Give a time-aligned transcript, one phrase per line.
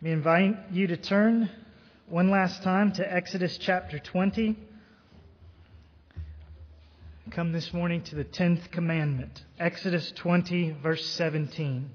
[0.00, 1.50] We invite you to turn
[2.08, 4.56] one last time to Exodus chapter 20.
[7.32, 11.90] Come this morning to the 10th commandment, Exodus 20, verse 17.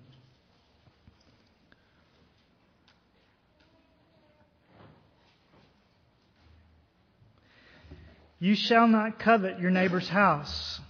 [8.38, 10.82] You shall not covet your neighbor's house.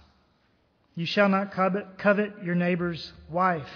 [0.96, 3.70] You shall not covet, covet your neighbor's wife,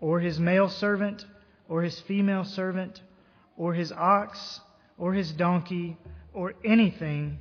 [0.00, 1.24] or his male servant,
[1.68, 3.00] or his female servant,
[3.56, 4.60] or his ox,
[4.98, 5.96] or his donkey,
[6.32, 7.38] or anything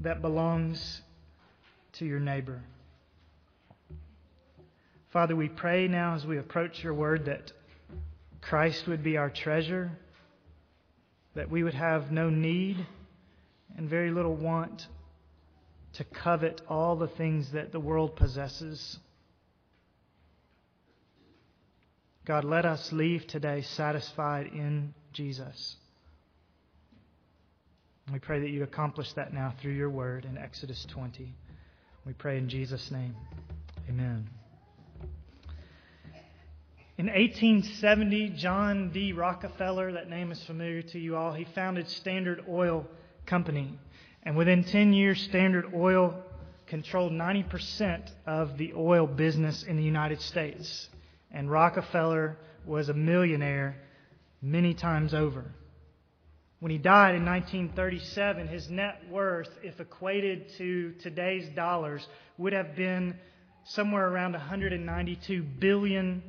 [0.00, 1.00] that belongs
[1.94, 2.62] to your neighbor.
[5.10, 7.52] Father, we pray now as we approach your word that
[8.42, 9.90] Christ would be our treasure,
[11.34, 12.84] that we would have no need
[13.76, 14.86] and very little want
[15.94, 18.98] to covet all the things that the world possesses.
[22.26, 25.76] God, let us leave today satisfied in Jesus.
[28.12, 31.32] We pray that you accomplish that now through your word in Exodus 20.
[32.04, 33.14] We pray in Jesus' name.
[33.88, 34.28] Amen.
[36.98, 39.12] In 1870, John D.
[39.12, 42.88] Rockefeller, that name is familiar to you all, he founded Standard Oil
[43.24, 43.78] Company.
[44.24, 46.20] And within 10 years, Standard Oil
[46.66, 50.88] controlled 90% of the oil business in the United States
[51.30, 53.76] and Rockefeller was a millionaire
[54.42, 55.44] many times over.
[56.60, 62.06] When he died in 1937, his net worth, if equated to today's dollars,
[62.38, 63.16] would have been
[63.64, 66.22] somewhere around $192 billion.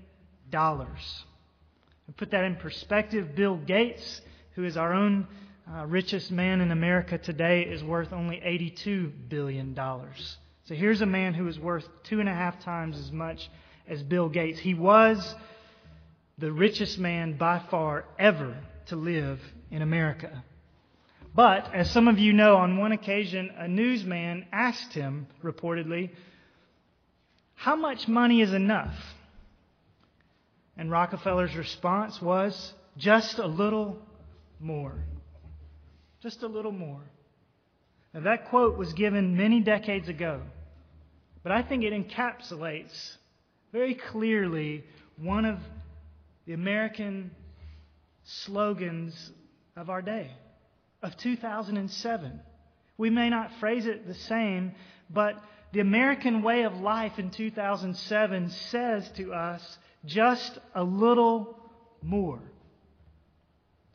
[0.51, 4.21] To put that in perspective, Bill Gates,
[4.55, 5.27] who is our own
[5.71, 9.75] uh, richest man in America today, is worth only $82 billion.
[10.65, 13.49] So here's a man who is worth two and a half times as much
[13.87, 14.59] as Bill Gates.
[14.59, 15.35] He was
[16.37, 18.55] the richest man by far ever
[18.87, 19.39] to live
[19.71, 20.43] in America.
[21.35, 26.11] But, as some of you know, on one occasion, a newsman asked him, reportedly,
[27.53, 28.95] How much money is enough?
[30.77, 33.99] And Rockefeller's response was, Just a little
[34.59, 34.95] more.
[36.21, 37.01] Just a little more.
[38.13, 40.41] Now, that quote was given many decades ago,
[41.43, 43.16] but I think it encapsulates
[43.77, 44.83] very clearly
[45.17, 45.59] one of
[46.47, 47.29] the American
[48.23, 49.31] slogans
[49.75, 50.31] of our day,
[51.03, 52.39] of 2007.
[52.97, 54.71] We may not phrase it the same,
[55.11, 55.39] but
[55.73, 61.59] the American way of life in 2007 says to us just a little
[62.01, 62.41] more.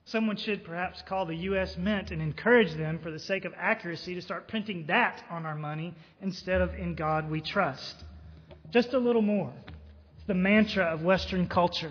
[0.04, 1.76] Someone should perhaps call the U.S.
[1.76, 5.56] Mint and encourage them, for the sake of accuracy, to start printing that on our
[5.56, 7.96] money instead of in God we trust.
[8.70, 9.52] Just a little more.
[10.22, 11.90] It's the mantra of Western culture.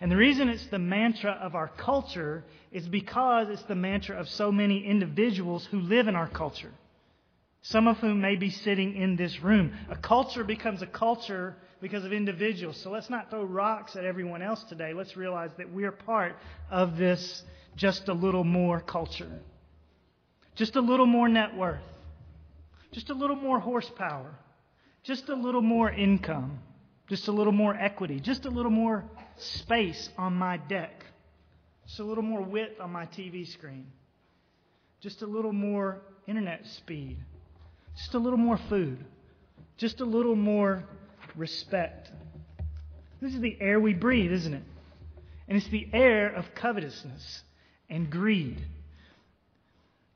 [0.00, 2.42] And the reason it's the mantra of our culture
[2.72, 6.72] is because it's the mantra of so many individuals who live in our culture,
[7.62, 9.74] some of whom may be sitting in this room.
[9.88, 12.78] A culture becomes a culture because of individuals.
[12.78, 14.92] So let's not throw rocks at everyone else today.
[14.92, 16.34] Let's realize that we are part
[16.68, 17.44] of this
[17.76, 19.30] just a little more culture,
[20.56, 21.78] just a little more net worth,
[22.90, 24.34] just a little more horsepower,
[25.04, 26.58] just a little more income,
[27.08, 29.04] just a little more equity, just a little more
[29.36, 31.04] space on my deck,
[31.86, 33.86] just a little more width on my TV screen,
[35.00, 37.18] just a little more internet speed,
[37.96, 39.04] just a little more food,
[39.76, 40.84] just a little more
[41.36, 42.10] respect.
[43.20, 44.64] This is the air we breathe, isn't it?
[45.48, 47.42] And it's the air of covetousness
[47.88, 48.60] and greed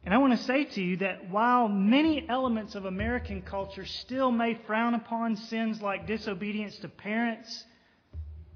[0.05, 4.31] and I want to say to you that while many elements of American culture still
[4.31, 7.65] may frown upon sins like disobedience to parents,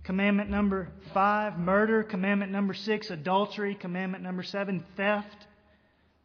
[0.05, 5.47] commandment number five, murder, commandment number six, adultery, commandment number seven, theft,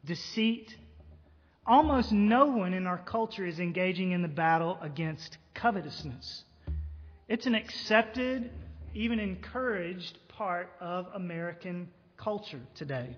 [0.06, 0.74] deceit,
[1.66, 6.46] almost no one in our culture is engaging in the battle against covetousness.
[7.28, 8.52] It's an accepted,
[8.94, 13.16] even encouraged part of American culture today.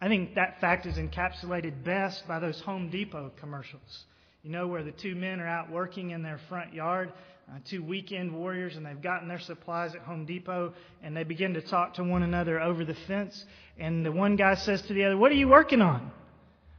[0.00, 4.04] I think that fact is encapsulated best by those Home Depot commercials.
[4.42, 7.12] You know, where the two men are out working in their front yard,
[7.50, 10.72] uh, two weekend warriors, and they've gotten their supplies at Home Depot,
[11.02, 13.44] and they begin to talk to one another over the fence.
[13.78, 16.12] And the one guy says to the other, What are you working on?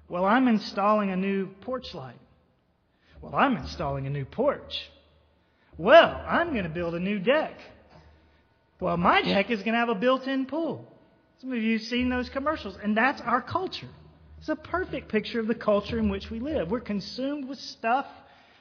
[0.07, 2.19] Well, I'm installing a new porch light.
[3.22, 4.89] Well, I'm installing a new porch.
[5.77, 7.54] Well, I'm going to build a new deck.
[8.80, 10.86] Well, my deck is going to have a built in pool.
[11.41, 13.88] Some of you have seen those commercials, and that's our culture.
[14.39, 16.69] It's a perfect picture of the culture in which we live.
[16.69, 18.06] We're consumed with stuff.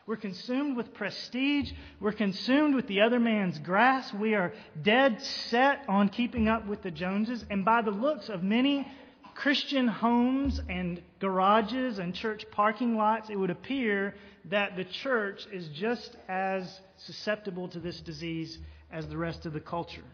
[0.07, 1.73] We're consumed with prestige.
[2.01, 4.15] We're consumed with the other man's grass.
[4.15, 7.45] We are dead set on keeping up with the Joneses.
[7.51, 8.87] And by the looks of many
[9.35, 14.15] Christian homes and garages and church parking lots, it would appear
[14.47, 18.57] that the church is just as susceptible to this disease
[18.93, 20.05] as the rest of the culture.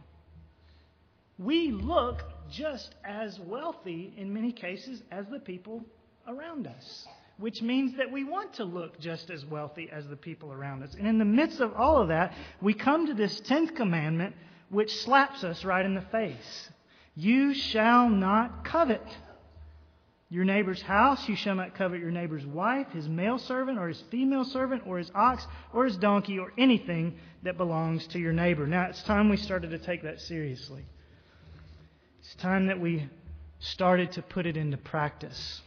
[1.38, 5.84] We look just as wealthy in many cases as the people
[6.26, 7.06] around us
[7.38, 10.94] which means that we want to look just as wealthy as the people around us.
[10.94, 14.34] And in the midst of all of that, we come to this 10th commandment,
[14.68, 16.70] which slaps us right in the face.
[17.16, 19.02] You shall not covet
[20.30, 21.28] your neighbor's house.
[21.28, 24.98] You shall not covet your neighbor's wife, his male servant, or his female servant, or
[24.98, 28.66] his ox, or his donkey, or anything that belongs to your neighbor.
[28.66, 30.84] Now, it's time we started to take that seriously.
[32.34, 33.08] It's time that we
[33.60, 35.62] started to put it into practice.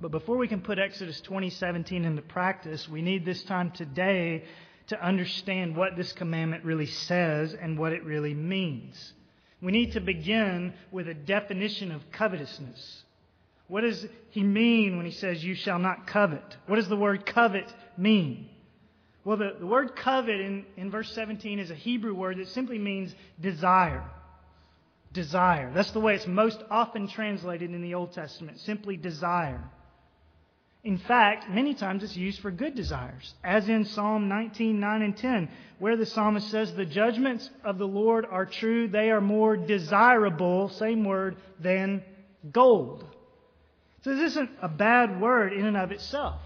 [0.00, 4.44] But before we can put Exodus 20:17 into practice, we need this time today
[4.86, 9.12] to understand what this commandment really says and what it really means.
[9.60, 13.04] We need to begin with a definition of covetousness.
[13.68, 16.56] What does he mean when he says, You shall not covet?
[16.66, 18.48] What does the word covet mean?
[19.22, 22.78] Well, the, the word covet in, in verse 17 is a Hebrew word that simply
[22.78, 24.02] means desire.
[25.14, 25.72] Desire.
[25.72, 29.62] That's the way it's most often translated in the Old Testament, simply desire.
[30.82, 35.16] In fact, many times it's used for good desires, as in Psalm 19, 9 and
[35.16, 39.56] 10, where the psalmist says, The judgments of the Lord are true, they are more
[39.56, 42.02] desirable, same word, than
[42.52, 43.06] gold.
[44.02, 46.40] So this isn't a bad word in and of itself.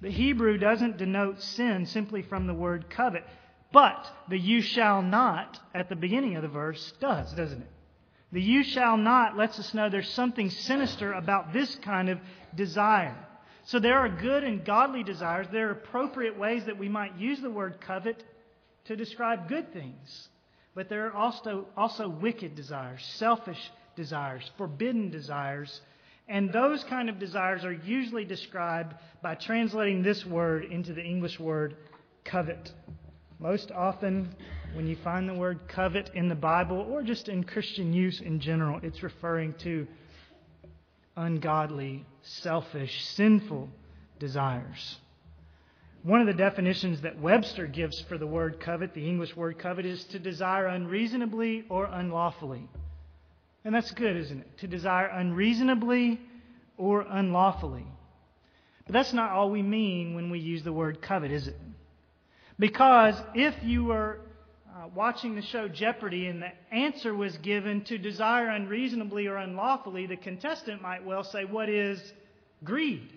[0.00, 3.24] The Hebrew doesn't denote sin simply from the word covet,
[3.72, 7.68] but the you shall not at the beginning of the verse does, doesn't it?
[8.34, 12.18] The you shall not lets us know there's something sinister about this kind of
[12.56, 13.16] desire.
[13.62, 15.46] So there are good and godly desires.
[15.52, 18.24] There are appropriate ways that we might use the word covet
[18.86, 20.28] to describe good things.
[20.74, 25.80] But there are also, also wicked desires, selfish desires, forbidden desires.
[26.26, 31.38] And those kind of desires are usually described by translating this word into the English
[31.38, 31.76] word
[32.24, 32.72] covet.
[33.44, 34.34] Most often,
[34.72, 38.40] when you find the word covet in the Bible or just in Christian use in
[38.40, 39.86] general, it's referring to
[41.14, 43.68] ungodly, selfish, sinful
[44.18, 44.96] desires.
[46.04, 49.84] One of the definitions that Webster gives for the word covet, the English word covet,
[49.84, 52.66] is to desire unreasonably or unlawfully.
[53.62, 54.58] And that's good, isn't it?
[54.60, 56.18] To desire unreasonably
[56.78, 57.84] or unlawfully.
[58.86, 61.58] But that's not all we mean when we use the word covet, is it?
[62.58, 64.20] Because if you were
[64.74, 70.06] uh, watching the show Jeopardy and the answer was given to desire unreasonably or unlawfully,
[70.06, 72.00] the contestant might well say, What is
[72.62, 73.08] greed?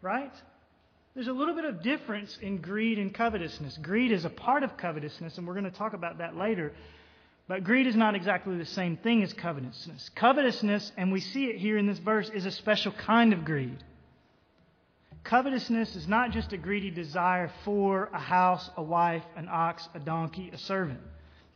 [0.00, 0.32] Right?
[1.14, 3.78] There's a little bit of difference in greed and covetousness.
[3.78, 6.72] Greed is a part of covetousness, and we're going to talk about that later.
[7.46, 10.10] But greed is not exactly the same thing as covetousness.
[10.16, 13.78] Covetousness, and we see it here in this verse, is a special kind of greed.
[15.24, 19.98] Covetousness is not just a greedy desire for a house, a wife, an ox, a
[19.98, 21.00] donkey, a servant.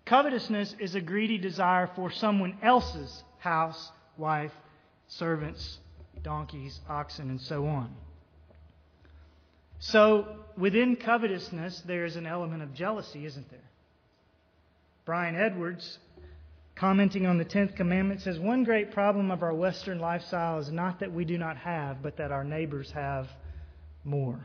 [0.06, 4.53] Covetousness is a greedy desire for someone else's house, wife,
[5.09, 5.79] servants,
[6.23, 7.94] donkeys, oxen, and so on.
[9.81, 10.26] So,
[10.56, 13.61] within covetousness, there is an element of jealousy, isn't there?
[15.05, 15.99] Brian Edwards,
[16.75, 21.00] commenting on the 10th commandment, says One great problem of our Western lifestyle is not
[21.00, 23.28] that we do not have, but that our neighbors have
[24.05, 24.40] more.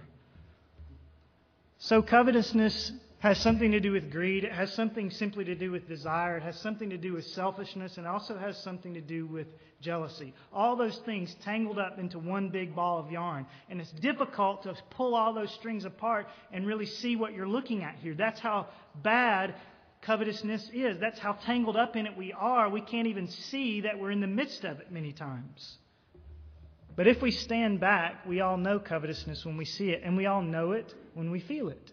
[1.78, 4.44] So, covetousness has something to do with greed.
[4.44, 6.36] It has something simply to do with desire.
[6.36, 9.48] It has something to do with selfishness and also has something to do with
[9.80, 10.34] jealousy.
[10.52, 13.46] All those things tangled up into one big ball of yarn.
[13.70, 17.84] And it's difficult to pull all those strings apart and really see what you're looking
[17.84, 18.14] at here.
[18.14, 18.68] That's how
[19.02, 19.56] bad
[20.02, 21.00] covetousness is.
[21.00, 22.70] That's how tangled up in it we are.
[22.70, 25.78] We can't even see that we're in the midst of it many times.
[26.96, 30.26] But if we stand back, we all know covetousness when we see it, and we
[30.26, 31.92] all know it when we feel it.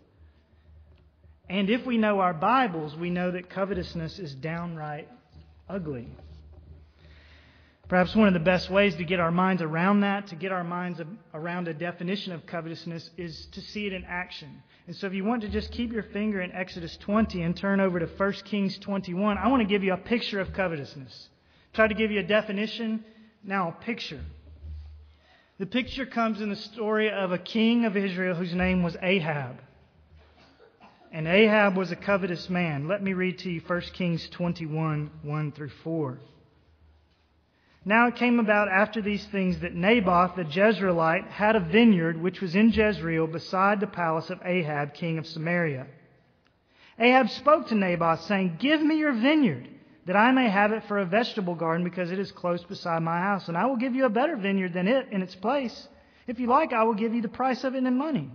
[1.48, 5.08] And if we know our Bibles, we know that covetousness is downright
[5.68, 6.08] ugly.
[7.88, 10.62] Perhaps one of the best ways to get our minds around that, to get our
[10.62, 11.00] minds
[11.34, 14.62] around a definition of covetousness, is to see it in action.
[14.86, 17.80] And so if you want to just keep your finger in Exodus 20 and turn
[17.80, 21.30] over to 1 Kings 21, I want to give you a picture of covetousness.
[21.72, 23.04] Try to give you a definition,
[23.42, 24.20] now a picture.
[25.60, 29.60] The picture comes in the story of a king of Israel whose name was Ahab.
[31.12, 32.88] And Ahab was a covetous man.
[32.88, 36.18] Let me read to you 1 Kings 21 1 through 4.
[37.84, 42.40] Now it came about after these things that Naboth the Jezreelite had a vineyard which
[42.40, 45.86] was in Jezreel beside the palace of Ahab, king of Samaria.
[46.98, 49.68] Ahab spoke to Naboth, saying, Give me your vineyard,
[50.06, 53.18] that I may have it for a vegetable garden, because it is close beside my
[53.18, 55.88] house, and I will give you a better vineyard than it in its place.
[56.26, 58.30] If you like, I will give you the price of it in money.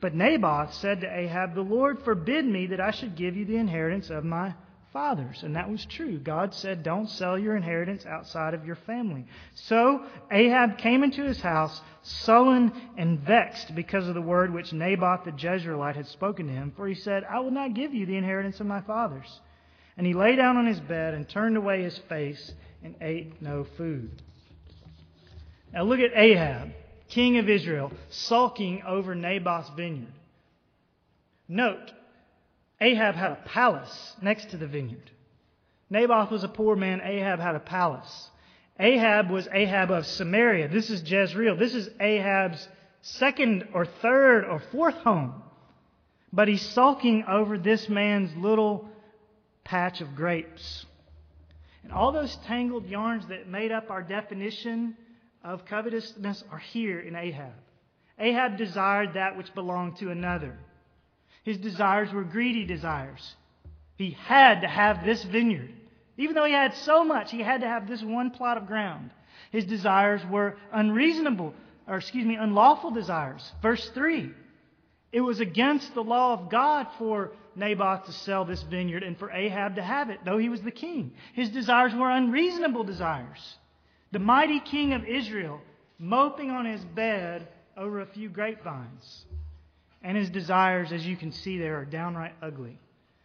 [0.00, 3.56] But Naboth said to Ahab, The Lord forbid me that I should give you the
[3.56, 4.54] inheritance of my
[4.92, 5.42] fathers.
[5.42, 6.18] And that was true.
[6.18, 9.26] God said, Don't sell your inheritance outside of your family.
[9.54, 15.24] So Ahab came into his house, sullen and vexed because of the word which Naboth
[15.24, 16.72] the Jezreelite had spoken to him.
[16.74, 19.40] For he said, I will not give you the inheritance of my fathers.
[20.00, 23.66] And he lay down on his bed and turned away his face and ate no
[23.76, 24.22] food.
[25.74, 26.70] Now look at Ahab,
[27.10, 30.14] king of Israel, sulking over Naboth's vineyard.
[31.46, 31.92] Note,
[32.80, 35.10] Ahab had a palace next to the vineyard.
[35.90, 37.02] Naboth was a poor man.
[37.04, 38.30] Ahab had a palace.
[38.78, 40.68] Ahab was Ahab of Samaria.
[40.68, 41.56] This is Jezreel.
[41.58, 42.66] This is Ahab's
[43.02, 45.42] second or third or fourth home.
[46.32, 48.88] But he's sulking over this man's little
[49.70, 50.84] patch of grapes.
[51.84, 54.96] And all those tangled yarns that made up our definition
[55.44, 57.52] of covetousness are here in Ahab.
[58.18, 60.58] Ahab desired that which belonged to another.
[61.44, 63.36] His desires were greedy desires.
[63.96, 65.72] He had to have this vineyard.
[66.16, 69.10] Even though he had so much, he had to have this one plot of ground.
[69.52, 71.54] His desires were unreasonable,
[71.86, 73.52] or excuse me, unlawful desires.
[73.62, 74.32] Verse 3
[75.12, 79.30] It was against the law of God for Naboth to sell this vineyard and for
[79.30, 81.12] Ahab to have it, though he was the king.
[81.34, 83.56] His desires were unreasonable desires.
[84.12, 85.60] The mighty king of Israel
[85.98, 89.24] moping on his bed over a few grapevines.
[90.02, 92.78] And his desires, as you can see there, are downright ugly.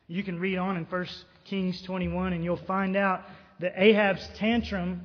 [0.07, 1.07] You can read on in 1
[1.45, 3.21] Kings 21 and you'll find out
[3.59, 5.01] that Ahab's tantrum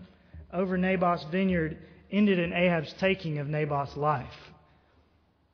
[0.53, 1.79] over Naboth's vineyard
[2.11, 4.50] ended in Ahab's taking of Naboth's life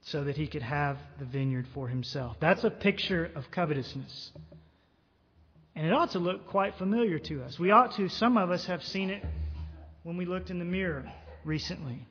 [0.07, 2.37] so that he could have the vineyard for himself.
[2.39, 4.31] That's a picture of covetousness.
[5.75, 7.59] And it ought to look quite familiar to us.
[7.59, 9.25] We ought to, some of us have seen it
[10.05, 11.11] when we looked in the mirror
[11.45, 12.07] recently.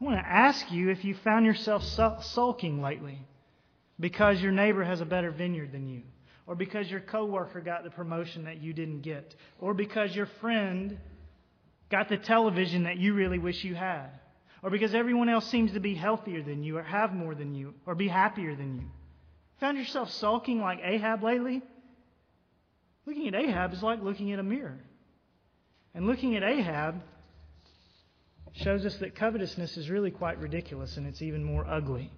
[0.00, 3.18] I want to ask you if you found yourself sulking lately
[3.98, 6.02] because your neighbor has a better vineyard than you,
[6.46, 10.98] or because your coworker got the promotion that you didn't get, or because your friend
[11.90, 14.08] got the television that you really wish you had,
[14.62, 17.74] or because everyone else seems to be healthier than you, or have more than you,
[17.84, 18.86] or be happier than you.
[19.60, 21.62] Found yourself sulking like Ahab lately?
[23.06, 24.78] Looking at Ahab is like looking at a mirror.
[25.94, 27.02] And looking at Ahab
[28.52, 32.10] shows us that covetousness is really quite ridiculous and it's even more ugly.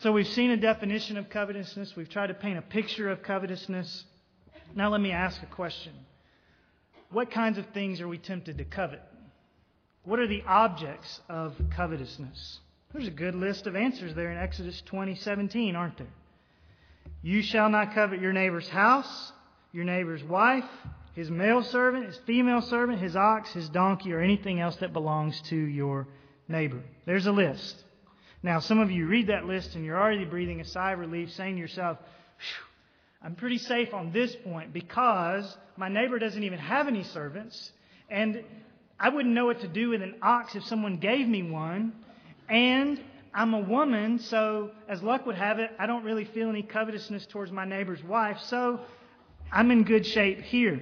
[0.00, 1.96] So we've seen a definition of covetousness.
[1.96, 4.04] We've tried to paint a picture of covetousness.
[4.74, 5.92] Now let me ask a question.
[7.10, 9.02] What kinds of things are we tempted to covet?
[10.04, 12.60] What are the objects of covetousness?
[12.92, 16.06] There's a good list of answers there in Exodus 20:17, aren't there?
[17.22, 19.32] You shall not covet your neighbor's house,
[19.72, 20.68] your neighbor's wife,
[21.14, 25.40] his male servant, his female servant, his ox, his donkey, or anything else that belongs
[25.42, 26.06] to your
[26.46, 26.80] neighbor.
[27.04, 27.84] There's a list.
[28.42, 31.32] Now, some of you read that list and you're already breathing a sigh of relief,
[31.32, 31.98] saying to yourself,
[33.20, 37.72] I'm pretty safe on this point because my neighbor doesn't even have any servants,
[38.08, 38.44] and
[39.00, 41.92] I wouldn't know what to do with an ox if someone gave me one,
[42.48, 43.00] and
[43.32, 47.26] I'm a woman, so as luck would have it, I don't really feel any covetousness
[47.26, 48.80] towards my neighbor's wife, so
[49.52, 50.80] I'm in good shape here.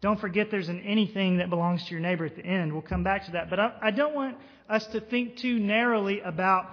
[0.00, 2.72] Don't forget there's an anything that belongs to your neighbor at the end.
[2.72, 3.48] We'll come back to that.
[3.48, 4.36] But I, I don't want
[4.68, 6.70] us to think too narrowly about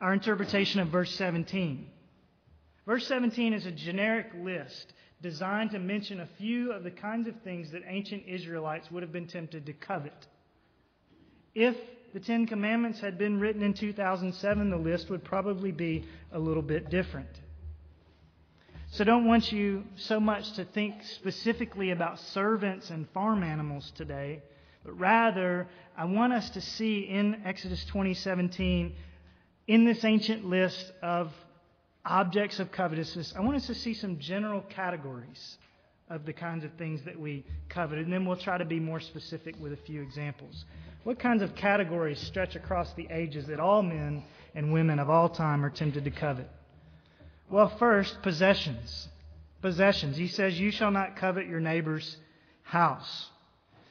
[0.00, 1.86] our interpretation of verse 17.
[2.86, 7.34] Verse 17 is a generic list designed to mention a few of the kinds of
[7.42, 10.26] things that ancient Israelites would have been tempted to covet.
[11.54, 11.76] If
[12.12, 16.62] the Ten Commandments had been written in 2007, the list would probably be a little
[16.62, 17.28] bit different.
[18.90, 24.42] So, don't want you so much to think specifically about servants and farm animals today,
[24.84, 28.92] but rather, I want us to see in Exodus 20:17,
[29.66, 31.32] in this ancient list of
[32.04, 35.58] objects of covetousness, I want us to see some general categories
[36.10, 39.00] of the kinds of things that we covet, and then we'll try to be more
[39.00, 40.64] specific with a few examples.
[41.04, 44.22] What kinds of categories stretch across the ages that all men
[44.54, 46.48] and women of all time are tempted to covet?
[47.50, 49.08] Well, first, possessions.
[49.62, 50.16] Possessions.
[50.16, 52.16] He says, You shall not covet your neighbor's
[52.62, 53.28] house.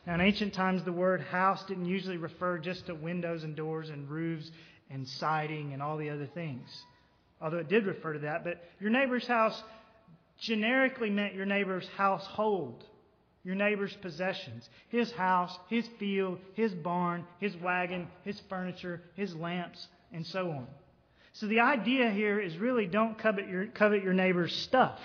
[0.06, 3.90] Now, in ancient times, the word house didn't usually refer just to windows and doors
[3.90, 4.50] and roofs
[4.90, 6.68] and siding and all the other things.
[7.42, 8.44] Although it did refer to that.
[8.44, 9.62] But your neighbor's house
[10.40, 12.84] generically meant your neighbor's household,
[13.44, 19.88] your neighbor's possessions, his house, his field, his barn, his wagon, his furniture, his lamps,
[20.12, 20.68] and so on.
[21.34, 25.00] So the idea here is really don't covet your, covet your neighbor's stuff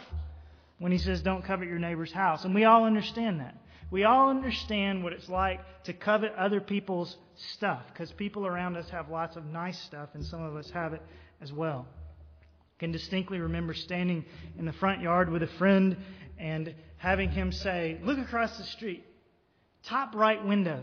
[0.78, 2.44] when he says don't covet your neighbor's house.
[2.44, 3.56] And we all understand that.
[3.90, 7.16] We all understand what it's like to covet other people's
[7.52, 10.92] stuff because people around us have lots of nice stuff and some of us have
[10.92, 11.02] it
[11.40, 11.86] as well.
[12.78, 14.24] Can distinctly remember standing
[14.58, 15.96] in the front yard with a friend
[16.38, 19.04] and having him say, Look across the street,
[19.84, 20.82] top right window.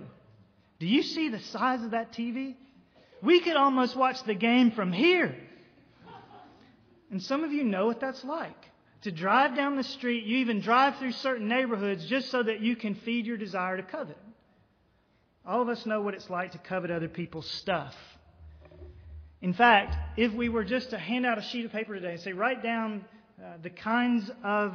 [0.79, 2.55] Do you see the size of that TV?
[3.21, 5.35] We could almost watch the game from here.
[7.11, 8.57] And some of you know what that's like.
[9.03, 12.75] To drive down the street, you even drive through certain neighborhoods just so that you
[12.75, 14.17] can feed your desire to covet.
[15.45, 17.93] All of us know what it's like to covet other people's stuff.
[19.43, 22.19] In fact, if we were just to hand out a sheet of paper today and
[22.21, 23.03] say, write down
[23.37, 24.71] uh, the kinds of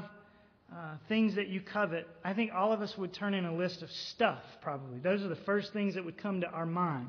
[0.71, 3.81] uh, things that you covet, I think all of us would turn in a list
[3.81, 4.99] of stuff, probably.
[4.99, 7.09] Those are the first things that would come to our mind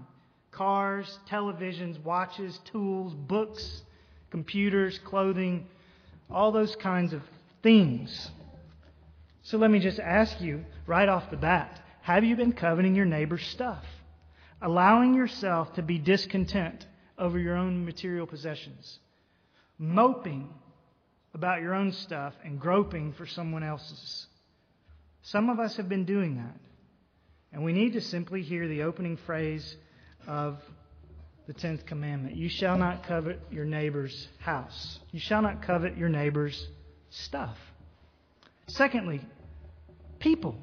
[0.51, 3.81] cars, televisions, watches, tools, books,
[4.31, 5.67] computers, clothing,
[6.31, 7.21] all those kinds of
[7.61, 8.31] things.
[9.43, 13.05] So let me just ask you right off the bat have you been coveting your
[13.05, 13.83] neighbor's stuff?
[14.61, 16.85] Allowing yourself to be discontent
[17.19, 18.99] over your own material possessions?
[19.77, 20.49] Moping
[21.33, 24.27] about your own stuff and groping for someone else's?
[25.21, 26.55] Some of us have been doing that.
[27.51, 29.75] And we need to simply hear the opening phrase
[30.27, 30.59] of
[31.47, 36.09] the tenth commandment You shall not covet your neighbor's house, you shall not covet your
[36.09, 36.67] neighbor's
[37.09, 37.57] stuff.
[38.67, 39.21] Secondly,
[40.19, 40.55] people.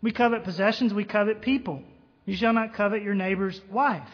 [0.00, 1.82] We covet possessions, we covet people.
[2.24, 4.08] You shall not covet your neighbor's wife.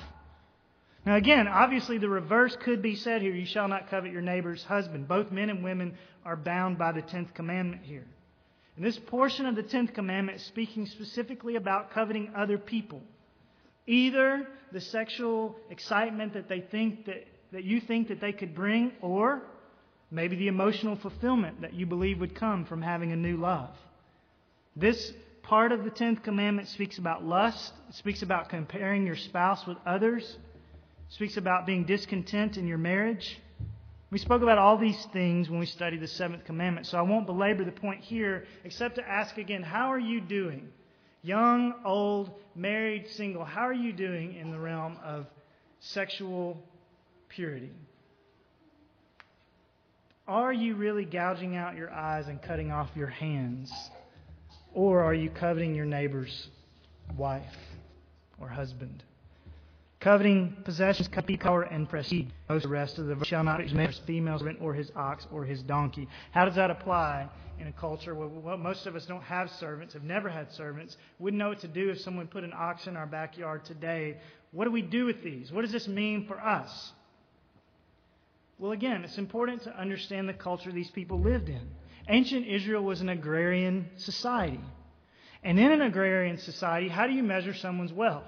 [1.08, 4.62] Now, again, obviously the reverse could be said here you shall not covet your neighbor's
[4.62, 5.08] husband.
[5.08, 8.04] Both men and women are bound by the tenth commandment here.
[8.76, 13.00] And this portion of the tenth commandment is speaking specifically about coveting other people.
[13.86, 18.92] Either the sexual excitement that they think that, that you think that they could bring,
[19.00, 19.40] or
[20.10, 23.70] maybe the emotional fulfillment that you believe would come from having a new love.
[24.76, 29.66] This part of the tenth commandment speaks about lust, it speaks about comparing your spouse
[29.66, 30.36] with others,
[31.08, 33.40] speaks about being discontent in your marriage.
[34.10, 37.26] We spoke about all these things when we studied the seventh commandment, so I won't
[37.26, 40.68] belabor the point here except to ask again how are you doing?
[41.22, 45.26] Young, old, married, single, how are you doing in the realm of
[45.80, 46.62] sexual
[47.28, 47.72] purity?
[50.26, 53.72] Are you really gouging out your eyes and cutting off your hands?
[54.74, 56.48] Or are you coveting your neighbor's
[57.16, 57.56] wife
[58.38, 59.02] or husband?
[60.00, 61.08] Coveting possessions,
[61.40, 62.28] power, and prestige.
[62.48, 64.92] Most of the rest of the verse shall not his male, female servant, or his
[64.94, 66.06] ox, or his donkey.
[66.30, 69.94] How does that apply in a culture where well, most of us don't have servants,
[69.94, 72.96] have never had servants, wouldn't know what to do if someone put an ox in
[72.96, 74.18] our backyard today.
[74.52, 75.50] What do we do with these?
[75.50, 76.92] What does this mean for us?
[78.60, 81.68] Well, again, it's important to understand the culture these people lived in.
[82.08, 84.60] Ancient Israel was an agrarian society.
[85.42, 88.24] And in an agrarian society, how do you measure someone's wealth?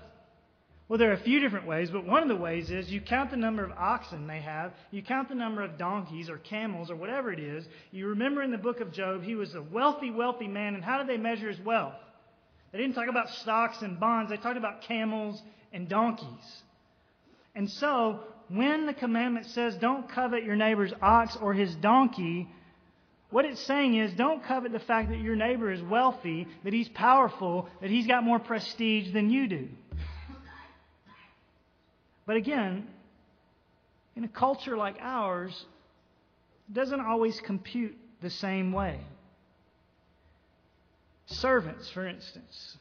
[0.90, 3.30] Well, there are a few different ways, but one of the ways is you count
[3.30, 6.96] the number of oxen they have, you count the number of donkeys or camels or
[6.96, 7.64] whatever it is.
[7.92, 10.98] You remember in the book of Job, he was a wealthy, wealthy man, and how
[10.98, 11.94] did they measure his wealth?
[12.72, 15.40] They didn't talk about stocks and bonds, they talked about camels
[15.72, 16.26] and donkeys.
[17.54, 22.48] And so, when the commandment says don't covet your neighbor's ox or his donkey,
[23.30, 26.88] what it's saying is don't covet the fact that your neighbor is wealthy, that he's
[26.88, 29.68] powerful, that he's got more prestige than you do.
[32.30, 32.86] But again,
[34.14, 35.66] in a culture like ours,
[36.68, 39.00] it doesn't always compute the same way.
[41.26, 42.78] Servants, for instance.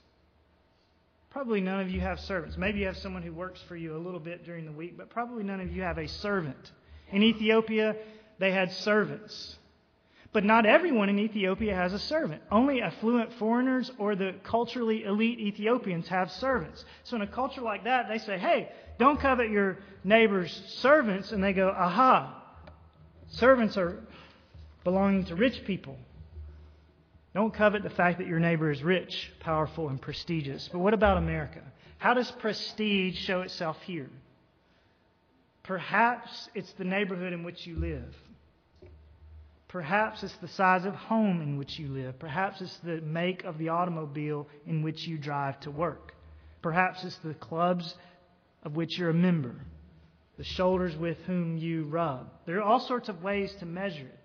[1.31, 2.57] Probably none of you have servants.
[2.57, 5.09] Maybe you have someone who works for you a little bit during the week, but
[5.09, 6.71] probably none of you have a servant.
[7.11, 7.95] In Ethiopia,
[8.37, 9.57] they had servants.
[10.31, 12.43] But not everyone in Ethiopia has a servant.
[12.51, 16.85] Only affluent foreigners or the culturally elite Ethiopians have servants.
[17.03, 21.31] So in a culture like that, they say, hey, don't covet your neighbor's servants.
[21.31, 22.43] And they go, aha,
[23.29, 24.03] servants are
[24.83, 25.97] belonging to rich people.
[27.33, 30.69] Don't covet the fact that your neighbor is rich, powerful, and prestigious.
[30.71, 31.61] But what about America?
[31.97, 34.09] How does prestige show itself here?
[35.63, 38.15] Perhaps it's the neighborhood in which you live.
[39.69, 42.17] Perhaps it's the size of home in which you live.
[42.19, 46.13] Perhaps it's the make of the automobile in which you drive to work.
[46.63, 47.95] Perhaps it's the clubs
[48.63, 49.55] of which you're a member,
[50.37, 52.31] the shoulders with whom you rub.
[52.47, 54.19] There are all sorts of ways to measure it.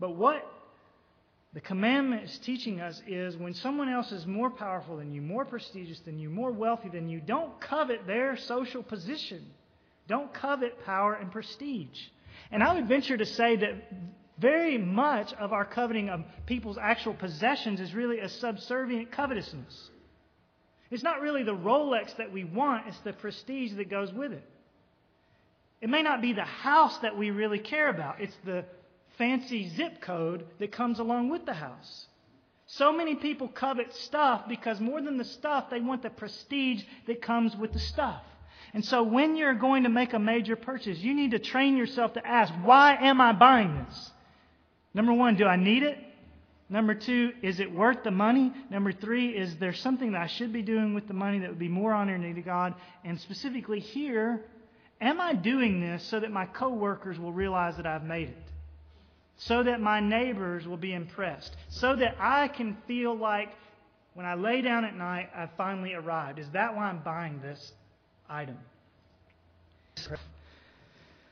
[0.00, 0.44] But what
[1.52, 5.44] the commandment is teaching us is when someone else is more powerful than you, more
[5.44, 9.44] prestigious than you, more wealthy than you, don't covet their social position.
[10.06, 11.98] Don't covet power and prestige.
[12.50, 13.74] And I would venture to say that
[14.38, 19.90] very much of our coveting of people's actual possessions is really a subservient covetousness.
[20.90, 24.44] It's not really the Rolex that we want, it's the prestige that goes with it.
[25.80, 28.64] It may not be the house that we really care about, it's the
[29.18, 32.06] fancy zip code that comes along with the house.
[32.66, 37.22] So many people covet stuff because more than the stuff, they want the prestige that
[37.22, 38.22] comes with the stuff.
[38.74, 42.14] And so when you're going to make a major purchase, you need to train yourself
[42.14, 44.10] to ask, why am I buying this?
[44.94, 45.98] Number one, do I need it?
[46.70, 48.52] Number two, is it worth the money?
[48.70, 51.58] Number three, is there something that I should be doing with the money that would
[51.58, 52.74] be more honoring to God?
[53.04, 54.44] And specifically here,
[55.00, 58.36] am I doing this so that my coworkers will realize that I've made it?
[59.38, 61.56] So that my neighbors will be impressed?
[61.70, 63.50] So that I can feel like
[64.12, 66.38] when I lay down at night, I've finally arrived?
[66.38, 67.72] Is that why I'm buying this
[68.28, 68.58] item?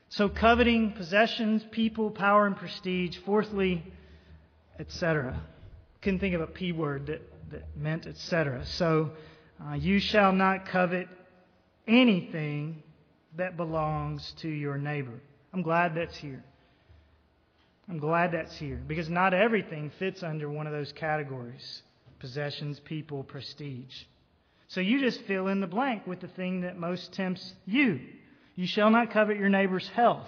[0.09, 3.18] So, coveting possessions, people, power, and prestige.
[3.24, 3.85] Fourthly,
[4.78, 5.40] etc.
[6.00, 8.64] Couldn't think of a P word that, that meant etc.
[8.64, 9.11] So,
[9.64, 11.09] uh, you shall not covet
[11.87, 12.82] anything
[13.37, 15.20] that belongs to your neighbor.
[15.52, 16.44] I'm glad that's here.
[17.88, 21.82] I'm glad that's here because not everything fits under one of those categories
[22.18, 23.94] possessions, people, prestige.
[24.68, 28.00] So you just fill in the blank with the thing that most tempts you.
[28.55, 30.26] You shall not covet your neighbor's health,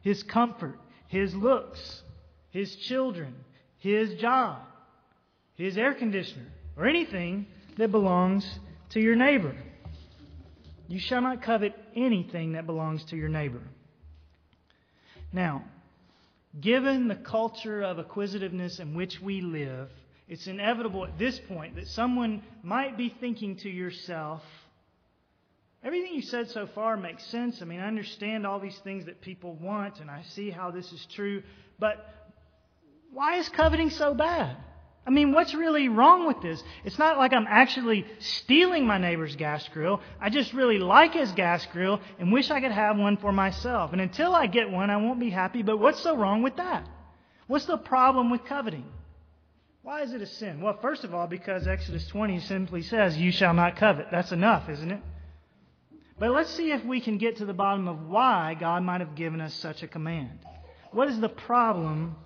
[0.00, 0.78] his comfort,
[1.08, 2.02] his looks,
[2.50, 3.34] his children,
[3.78, 4.60] his job,
[5.56, 8.58] his air conditioner, or anything that belongs
[8.90, 9.54] to your neighbor.
[10.86, 13.60] You shall not covet anything that belongs to your neighbor.
[15.32, 15.64] Now,
[16.58, 19.90] given the culture of acquisitiveness in which we live,
[20.28, 24.42] it's inevitable at this point that someone might be thinking to yourself,
[25.84, 27.62] Everything you said so far makes sense.
[27.62, 30.92] I mean, I understand all these things that people want, and I see how this
[30.92, 31.42] is true.
[31.78, 32.04] But
[33.12, 34.56] why is coveting so bad?
[35.06, 36.62] I mean, what's really wrong with this?
[36.84, 40.02] It's not like I'm actually stealing my neighbor's gas grill.
[40.20, 43.92] I just really like his gas grill and wish I could have one for myself.
[43.92, 45.62] And until I get one, I won't be happy.
[45.62, 46.86] But what's so wrong with that?
[47.46, 48.84] What's the problem with coveting?
[49.82, 50.60] Why is it a sin?
[50.60, 54.08] Well, first of all, because Exodus 20 simply says, You shall not covet.
[54.10, 55.00] That's enough, isn't it?
[56.18, 59.14] But let's see if we can get to the bottom of why God might have
[59.14, 60.40] given us such a command.
[60.90, 62.16] What is the problem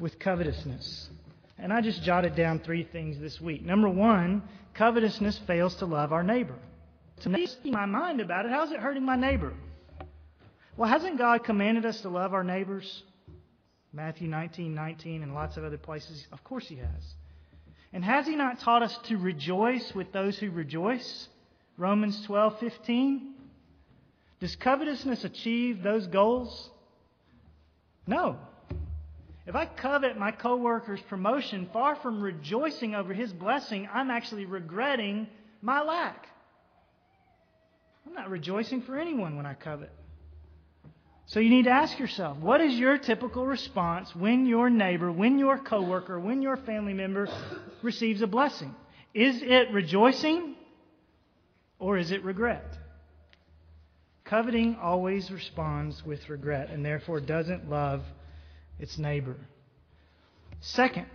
[0.00, 1.10] with covetousness.
[1.58, 3.64] And I just jotted down three things this week.
[3.64, 4.42] Number one,
[4.74, 6.56] covetousness fails to love our neighbor.
[7.20, 9.52] To me, my mind about it, how's it hurting my neighbor?
[10.76, 13.04] Well, hasn't God commanded us to love our neighbors?
[13.92, 16.26] Matthew 19, 19, and lots of other places.
[16.32, 17.14] Of course He has.
[17.92, 21.28] And has He not taught us to rejoice with those who rejoice?
[21.76, 23.34] Romans 12, 15.
[24.40, 26.70] Does covetousness achieve those goals?
[28.06, 28.38] No.
[29.46, 35.28] If I covet my coworker's promotion, far from rejoicing over his blessing, I'm actually regretting
[35.60, 36.26] my lack.
[38.06, 39.90] I'm not rejoicing for anyone when I covet.
[41.32, 45.38] So you need to ask yourself, what is your typical response when your neighbor, when
[45.38, 47.26] your coworker, when your family member
[47.80, 48.74] receives a blessing?
[49.14, 50.56] Is it rejoicing
[51.78, 52.76] or is it regret?
[54.26, 58.02] Coveting always responds with regret and therefore doesn't love
[58.78, 59.36] its neighbor.
[60.60, 61.06] Second,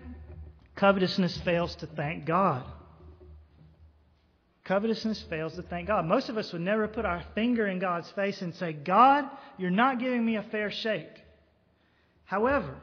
[0.75, 2.63] covetousness fails to thank God.
[4.67, 6.05] Covetousness fails to thank God.
[6.05, 9.25] Most of us would never put our finger in God's face and say, God,
[9.57, 11.23] you're not giving me a fair shake.
[12.25, 12.75] However,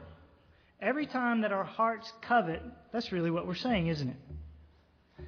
[0.81, 5.25] every time that our hearts covet, that's really what we're saying, isn't it?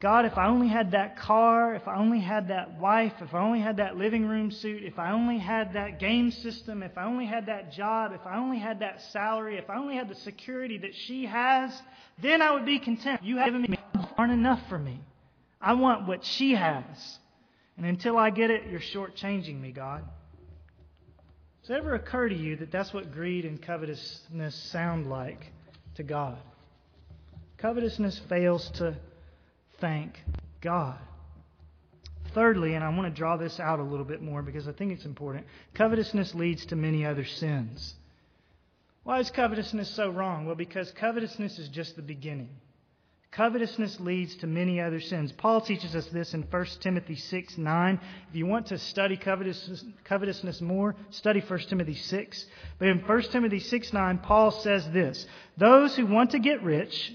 [0.00, 3.40] God, if I only had that car, if I only had that wife, if I
[3.40, 7.04] only had that living room suit, if I only had that game system, if I
[7.04, 10.14] only had that job, if I only had that salary, if I only had the
[10.14, 11.70] security that she has,
[12.20, 13.22] then I would be content.
[13.22, 13.78] You haven't given me
[14.16, 15.00] aren't enough for me.
[15.60, 17.18] I want what she has.
[17.76, 20.04] And until I get it, you're shortchanging me, God.
[21.62, 25.52] Does it ever occur to you that that's what greed and covetousness sound like
[25.96, 26.38] to God?
[27.58, 28.96] Covetousness fails to
[29.80, 30.18] thank
[30.60, 30.98] God.
[32.34, 34.92] Thirdly, and I want to draw this out a little bit more because I think
[34.92, 37.94] it's important, covetousness leads to many other sins.
[39.02, 40.46] Why is covetousness so wrong?
[40.46, 42.50] Well, because covetousness is just the beginning.
[43.32, 45.30] Covetousness leads to many other sins.
[45.30, 48.00] Paul teaches us this in 1 Timothy 6 9.
[48.28, 52.46] If you want to study covetousness, covetousness more, study 1 Timothy 6.
[52.80, 57.12] But in 1 Timothy 6 9, Paul says this Those who want to get rich,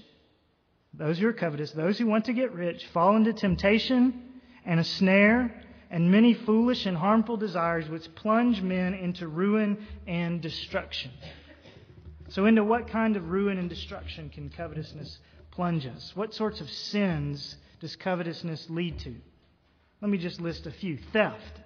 [0.94, 4.22] those who are covetous, those who want to get rich, fall into temptation
[4.64, 10.40] and a snare and many foolish and harmful desires which plunge men into ruin and
[10.40, 11.10] destruction.
[12.30, 15.18] So, into what kind of ruin and destruction can covetousness
[15.56, 16.12] plunge us?
[16.14, 19.14] What sorts of sins does covetousness lead to?
[20.02, 20.98] Let me just list a few.
[21.12, 21.60] Theft.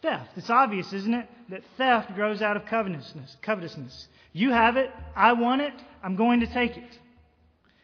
[0.00, 0.30] Theft.
[0.36, 3.36] It's obvious, isn't it, that theft grows out of covetousness.
[3.42, 4.08] Covetousness.
[4.32, 4.90] You have it.
[5.16, 5.74] I want it.
[6.02, 6.98] I'm going to take it.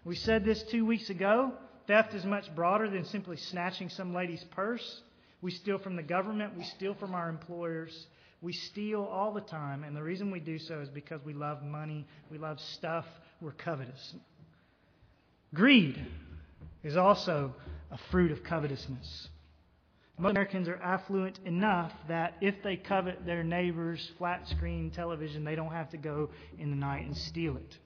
[0.05, 1.53] We said this two weeks ago.
[1.89, 5.03] Theft is much broader than simply snatching some lady's purse.
[5.43, 6.57] We steal from the government.
[6.57, 8.07] We steal from our employers.
[8.41, 9.83] We steal all the time.
[9.83, 12.07] And the reason we do so is because we love money.
[12.31, 13.07] We love stuff.
[13.41, 14.15] We're covetous.
[15.55, 16.05] Greed
[16.83, 17.55] is also
[17.91, 19.29] a fruit of covetousness.
[20.19, 25.55] Most Americans are affluent enough that if they covet their neighbor's flat screen television, they
[25.55, 27.79] don't have to go in the night and steal it.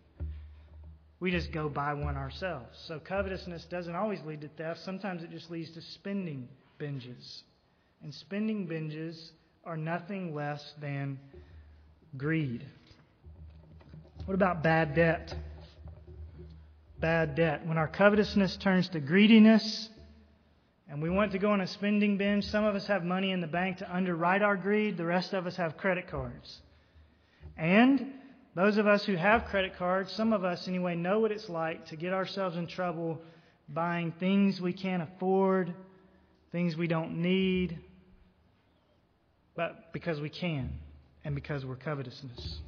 [1.21, 2.79] We just go buy one ourselves.
[2.87, 4.81] So covetousness doesn't always lead to theft.
[4.85, 7.43] Sometimes it just leads to spending binges.
[8.03, 9.31] And spending binges
[9.65, 11.19] are nothing less than
[12.17, 12.65] greed.
[14.27, 15.35] What about bad debt?
[17.01, 17.67] Bad debt.
[17.67, 19.89] When our covetousness turns to greediness,
[20.89, 23.41] and we want to go on a spending binge, some of us have money in
[23.41, 26.61] the bank to underwrite our greed, the rest of us have credit cards.
[27.57, 28.13] And
[28.55, 31.87] those of us who have credit cards, some of us anyway, know what it's like
[31.87, 33.21] to get ourselves in trouble
[33.69, 35.75] buying things we can't afford,
[36.53, 37.79] things we don't need,
[39.55, 40.71] but because we can
[41.25, 42.61] and because we're covetousness.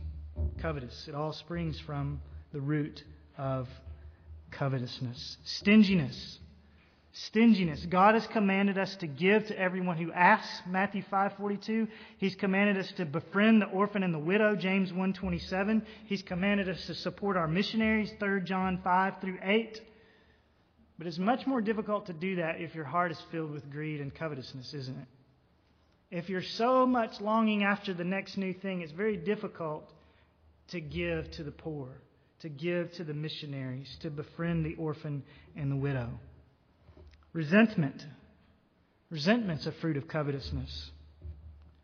[0.61, 1.07] Covetous.
[1.09, 2.21] It all springs from
[2.53, 3.03] the root
[3.39, 3.67] of
[4.51, 6.39] covetousness, stinginess.
[7.13, 7.85] Stinginess.
[7.87, 11.89] God has commanded us to give to everyone who asks, Matthew 5:42.
[12.19, 15.85] He's commanded us to befriend the orphan and the widow, James 1:27.
[16.07, 19.81] He's commanded us to support our missionaries, 3 John 5 through 8.
[20.99, 24.01] But it's much more difficult to do that if your heart is filled with greed
[24.01, 25.09] and covetousness, isn't it?
[26.17, 29.93] If you're so much longing after the next new thing, it's very difficult
[30.69, 31.89] to give to the poor
[32.41, 35.23] to give to the missionaries, to befriend the orphan
[35.57, 36.09] and the widow.
[37.33, 38.05] Resentment.
[39.11, 40.91] Resentment's a fruit of covetousness.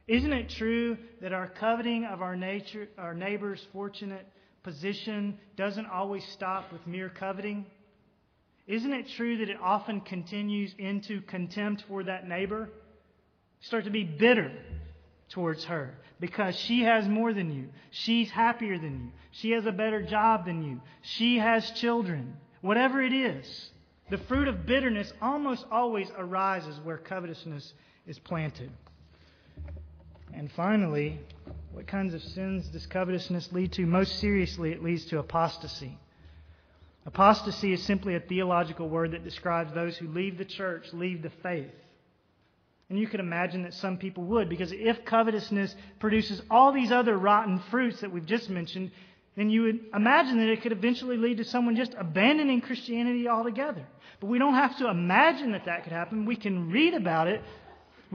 [0.09, 4.27] Isn't it true that our coveting of our nature, our neighbor's fortunate
[4.63, 7.67] position doesn't always stop with mere coveting?
[8.67, 12.69] Isn't it true that it often continues into contempt for that neighbor?
[13.61, 14.53] Start to be bitter
[15.29, 17.69] towards her because she has more than you.
[17.91, 19.13] She's happier than you.
[19.33, 20.81] She has a better job than you.
[21.03, 22.37] She has children.
[22.61, 23.71] Whatever it is,
[24.11, 27.75] the fruit of bitterness almost always arises where covetousness
[28.07, 28.71] is planted.
[30.33, 31.21] And finally,
[31.73, 33.87] what kinds of sins does covetousness lead to?
[33.87, 35.99] Most seriously, it leads to apostasy.
[37.05, 41.31] Apostasy is simply a theological word that describes those who leave the church, leave the
[41.43, 41.71] faith.
[42.89, 47.17] And you could imagine that some people would, because if covetousness produces all these other
[47.19, 48.93] rotten fruits that we've just mentioned,
[49.37, 53.87] then you would imagine that it could eventually lead to someone just abandoning Christianity altogether.
[54.21, 56.27] But we don't have to imagine that that could happen.
[56.27, 57.43] We can read about it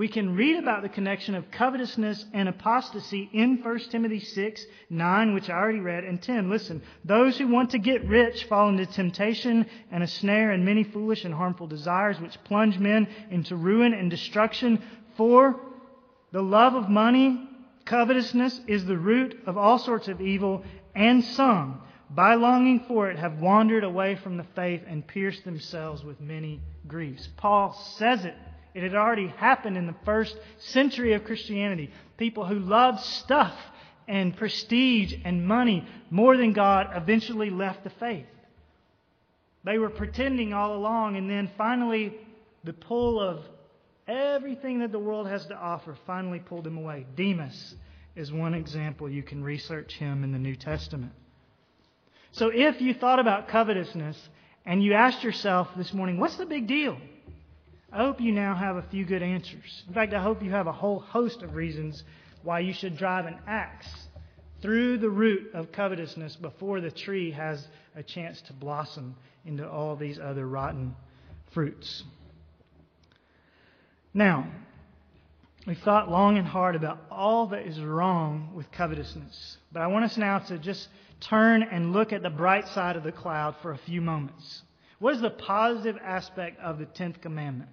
[0.02, 5.34] we can read about the connection of covetousness and apostasy in 1 Timothy 6, 9,
[5.36, 6.50] which I already read, and 10.
[6.50, 10.84] Listen, those who want to get rich fall into temptation and a snare and many
[10.84, 14.82] foolish and harmful desires which plunge men into ruin and destruction.
[15.18, 15.60] For
[16.32, 17.48] the love of money,
[17.86, 20.64] covetousness, is the root of all sorts of evil,
[20.96, 26.04] and some, by longing for it, have wandered away from the faith and pierced themselves
[26.04, 27.30] with many griefs.
[27.38, 28.34] Paul says it
[28.74, 31.92] it had already happened in the first century of Christianity.
[32.18, 33.54] People who loved stuff
[34.08, 38.26] and prestige and money more than God eventually left the faith.
[39.64, 42.18] They were pretending all along, and then finally,
[42.64, 43.44] the pull of
[44.08, 47.06] everything that the world has to offer finally pulled them away.
[47.16, 47.76] Demas
[48.16, 49.10] is one example.
[49.10, 51.14] You can research him in the New Testament.
[52.32, 54.30] So if you thought about covetousness
[54.66, 56.98] and you asked yourself this morning, what's the big deal?
[57.94, 59.84] I hope you now have a few good answers.
[59.86, 62.04] In fact, I hope you have a whole host of reasons
[62.42, 63.88] why you should drive an axe
[64.62, 69.98] through the root of covetousness before the tree has a chance to blossom into all
[69.98, 70.96] these other rotten
[71.52, 72.04] fruits.
[74.14, 74.48] Now,
[75.68, 79.58] we've thought long and hard about all that is wrong with covetousness.
[79.74, 80.88] But I want us now to just
[81.20, 84.64] turn and look at the bright side of the cloud for a few moments.
[85.00, 87.70] What is the positive aspect of the 10th commandment?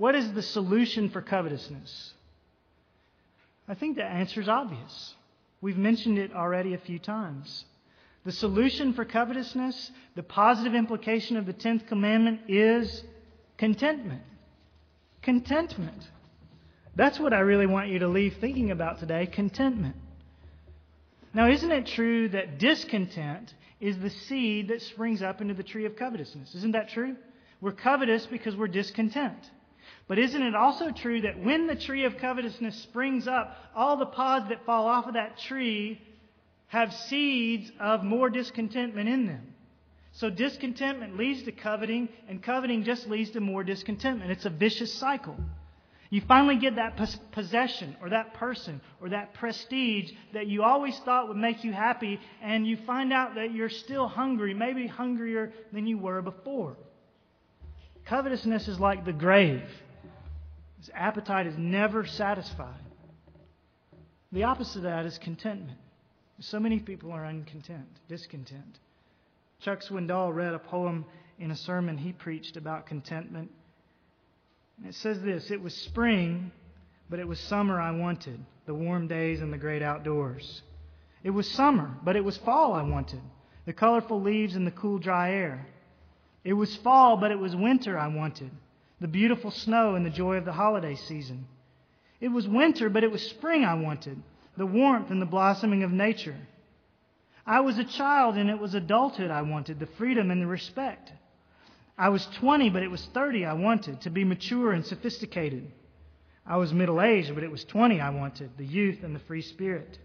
[0.00, 2.14] What is the solution for covetousness?
[3.68, 5.14] I think the answer is obvious.
[5.60, 7.66] We've mentioned it already a few times.
[8.24, 13.04] The solution for covetousness, the positive implication of the 10th commandment is
[13.58, 14.22] contentment.
[15.20, 16.08] Contentment.
[16.96, 19.96] That's what I really want you to leave thinking about today contentment.
[21.34, 25.84] Now, isn't it true that discontent is the seed that springs up into the tree
[25.84, 26.54] of covetousness?
[26.54, 27.16] Isn't that true?
[27.60, 29.50] We're covetous because we're discontent.
[30.10, 34.06] But isn't it also true that when the tree of covetousness springs up, all the
[34.06, 36.02] pods that fall off of that tree
[36.66, 39.54] have seeds of more discontentment in them?
[40.10, 44.32] So discontentment leads to coveting, and coveting just leads to more discontentment.
[44.32, 45.36] It's a vicious cycle.
[46.10, 51.28] You finally get that possession or that person or that prestige that you always thought
[51.28, 55.86] would make you happy, and you find out that you're still hungry, maybe hungrier than
[55.86, 56.76] you were before.
[58.06, 59.62] Covetousness is like the grave.
[60.80, 62.80] His appetite is never satisfied.
[64.32, 65.78] The opposite of that is contentment.
[66.40, 68.78] So many people are uncontent, discontent.
[69.60, 71.04] Chuck Swindoll read a poem
[71.38, 73.50] in a sermon he preached about contentment.
[74.78, 76.50] And it says this It was spring,
[77.10, 80.62] but it was summer I wanted, the warm days and the great outdoors.
[81.22, 83.20] It was summer, but it was fall I wanted,
[83.66, 85.66] the colorful leaves and the cool, dry air.
[86.42, 88.50] It was fall, but it was winter I wanted,
[89.00, 91.46] the beautiful snow and the joy of the holiday season.
[92.20, 94.22] It was winter, but it was spring I wanted,
[94.56, 96.36] the warmth and the blossoming of nature.
[97.46, 101.12] I was a child, and it was adulthood I wanted, the freedom and the respect.
[101.96, 105.72] I was 20, but it was 30 I wanted, to be mature and sophisticated.
[106.46, 109.42] I was middle aged, but it was 20 I wanted, the youth and the free
[109.42, 109.98] spirit.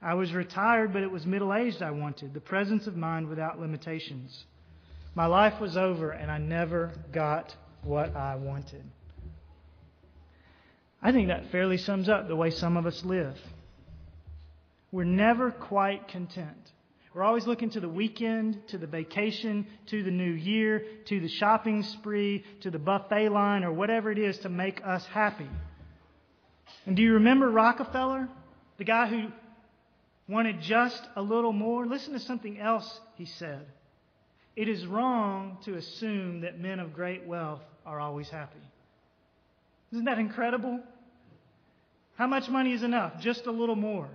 [0.00, 3.58] I was retired, but it was middle aged I wanted, the presence of mind without
[3.58, 4.44] limitations.
[5.14, 8.82] My life was over, and I never got what I wanted.
[11.02, 13.38] I think that fairly sums up the way some of us live.
[14.90, 16.72] We're never quite content.
[17.12, 21.28] We're always looking to the weekend, to the vacation, to the new year, to the
[21.28, 25.48] shopping spree, to the buffet line, or whatever it is to make us happy.
[26.86, 28.28] And do you remember Rockefeller,
[28.78, 29.28] the guy who
[30.28, 31.86] wanted just a little more?
[31.86, 33.66] Listen to something else he said.
[34.56, 38.60] It is wrong to assume that men of great wealth are always happy.
[39.92, 40.80] Isn't that incredible?
[42.16, 43.20] How much money is enough?
[43.20, 44.08] Just a little more.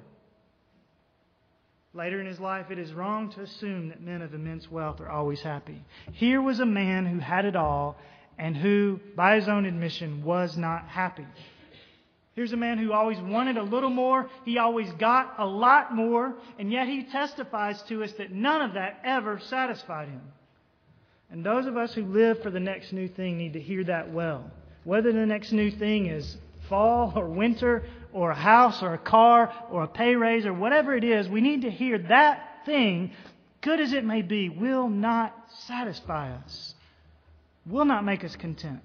[1.93, 5.09] Later in his life, it is wrong to assume that men of immense wealth are
[5.09, 5.81] always happy.
[6.13, 7.97] Here was a man who had it all
[8.37, 11.25] and who, by his own admission, was not happy.
[12.35, 14.29] Here's a man who always wanted a little more.
[14.45, 16.35] He always got a lot more.
[16.57, 20.21] And yet he testifies to us that none of that ever satisfied him.
[21.31, 24.11] And those of us who live for the next new thing need to hear that
[24.11, 24.49] well.
[24.83, 26.37] Whether the next new thing is
[26.67, 30.95] fall or winter or a house or a car or a pay raise or whatever
[30.95, 33.11] it is, we need to hear that thing,
[33.61, 35.35] good as it may be, will not
[35.67, 36.73] satisfy us,
[37.65, 38.81] will not make us content.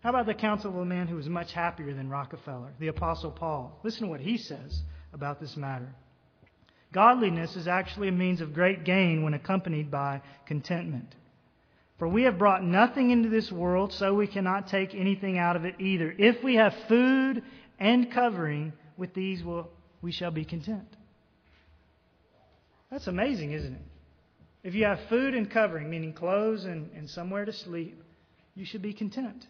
[0.00, 3.30] How about the counsel of a man who was much happier than Rockefeller, the Apostle
[3.30, 3.78] Paul?
[3.82, 4.82] Listen to what he says
[5.12, 5.88] about this matter.
[6.92, 11.14] Godliness is actually a means of great gain when accompanied by contentment.
[11.98, 15.64] For we have brought nothing into this world, so we cannot take anything out of
[15.64, 16.14] it either.
[16.16, 17.42] If we have food
[17.78, 19.68] and covering, with these will,
[20.02, 20.96] we shall be content.
[22.90, 23.82] That's amazing, isn't it?
[24.62, 28.02] If you have food and covering, meaning clothes and, and somewhere to sleep,
[28.54, 29.46] you should be content.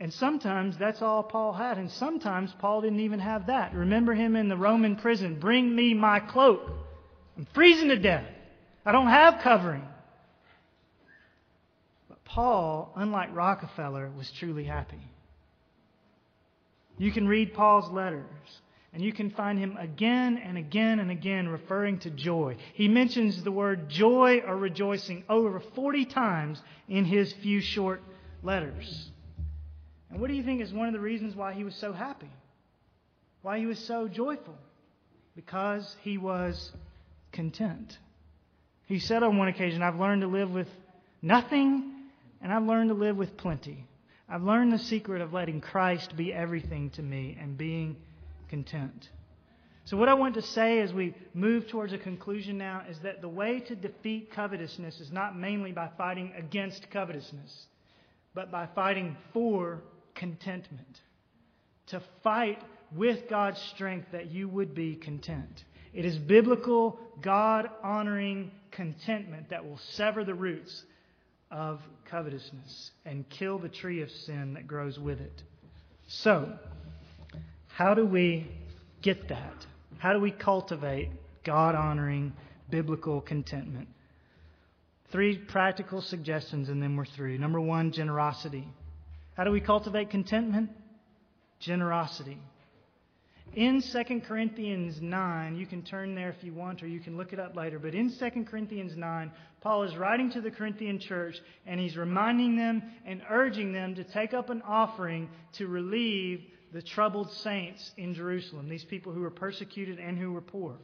[0.00, 3.74] And sometimes that's all Paul had, and sometimes Paul didn't even have that.
[3.74, 6.62] Remember him in the Roman prison Bring me my cloak.
[7.36, 8.24] I'm freezing to death.
[8.86, 9.86] I don't have covering.
[12.08, 15.02] But Paul, unlike Rockefeller, was truly happy.
[16.96, 18.24] You can read Paul's letters,
[18.94, 22.56] and you can find him again and again and again referring to joy.
[22.72, 28.02] He mentions the word joy or rejoicing over 40 times in his few short
[28.42, 29.09] letters.
[30.10, 32.30] And what do you think is one of the reasons why he was so happy?
[33.42, 34.56] Why he was so joyful?
[35.36, 36.72] Because he was
[37.32, 37.96] content.
[38.86, 40.68] He said on one occasion, I've learned to live with
[41.22, 41.92] nothing
[42.42, 43.86] and I've learned to live with plenty.
[44.28, 47.96] I've learned the secret of letting Christ be everything to me and being
[48.48, 49.08] content.
[49.84, 53.20] So, what I want to say as we move towards a conclusion now is that
[53.20, 57.66] the way to defeat covetousness is not mainly by fighting against covetousness,
[58.34, 59.80] but by fighting for
[60.20, 61.00] contentment.
[61.88, 62.62] To fight
[62.94, 65.64] with God's strength that you would be content.
[65.92, 70.84] It is biblical, God honoring contentment that will sever the roots
[71.50, 75.42] of covetousness and kill the tree of sin that grows with it.
[76.06, 76.52] So,
[77.68, 78.46] how do we
[79.02, 79.66] get that?
[79.98, 81.10] How do we cultivate
[81.44, 82.34] God honoring
[82.68, 83.88] biblical contentment?
[85.10, 87.38] Three practical suggestions, and then we're through.
[87.38, 88.68] Number one, generosity.
[89.40, 90.68] How do we cultivate contentment?
[91.60, 92.36] Generosity.
[93.54, 97.32] In 2 Corinthians 9, you can turn there if you want, or you can look
[97.32, 99.32] it up later, but in 2 Corinthians 9,
[99.62, 104.04] Paul is writing to the Corinthian church, and he's reminding them and urging them to
[104.04, 106.42] take up an offering to relieve
[106.74, 110.76] the troubled saints in Jerusalem, these people who were persecuted and who were poor.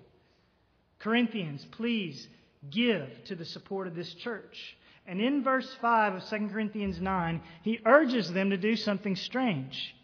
[0.99, 2.27] Corinthians, please
[2.71, 4.79] give to the support of this church.
[5.07, 9.95] And in verse 5 of 2 Corinthians 9, he urges them to do something strange.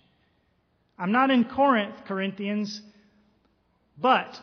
[0.98, 2.80] I'm not in Corinth, Corinthians,
[3.98, 4.40] but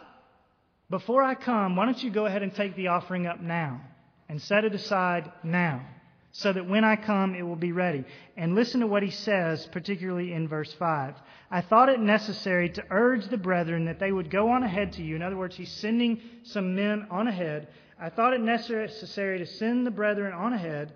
[0.90, 3.82] before I come, why don't you go ahead and take the offering up now
[4.28, 5.86] and set it aside now
[6.32, 8.04] so that when I come it will be ready.
[8.38, 11.16] And listen to what he says, particularly in verse 5.
[11.52, 15.04] I thought it necessary to urge the brethren that they would go on ahead to
[15.04, 15.16] you.
[15.16, 17.70] In other words, he's sending some men on ahead.
[18.00, 20.94] I thought it necessary to send the brethren on ahead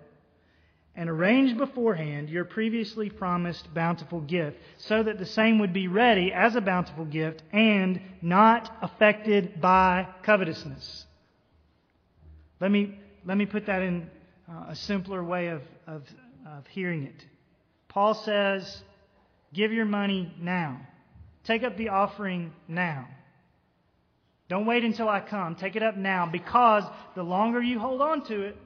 [0.96, 6.32] and arrange beforehand your previously promised bountiful gift, so that the same would be ready
[6.32, 11.04] as a bountiful gift and not affected by covetousness.
[12.60, 14.08] Let me, let me put that in
[14.48, 16.02] uh, a simpler way of, of,
[16.46, 17.26] of hearing it.
[17.88, 18.82] Paul says,
[19.52, 20.80] Give your money now.
[21.44, 23.06] Take up the offering now.
[24.48, 25.54] Don't wait until I come.
[25.54, 26.84] Take it up now because
[27.14, 28.56] the longer you hold on to it,